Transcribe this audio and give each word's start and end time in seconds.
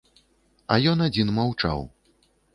А 0.75 0.77
ён 0.93 1.03
адзін 1.07 1.31
маўчаў. 1.37 1.87